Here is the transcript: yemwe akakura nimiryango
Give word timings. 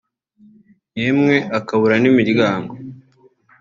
yemwe 0.99 1.35
akakura 1.57 1.95
nimiryango 1.99 2.73